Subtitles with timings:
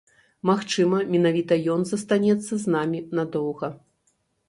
[0.49, 3.75] Магчыма, менавіта ён застанецца з намі надоўга.